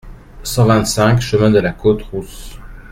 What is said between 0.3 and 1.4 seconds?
cent vingt-cinq